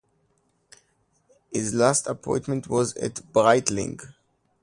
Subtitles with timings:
[1.53, 3.99] His last appointment was at Brightling.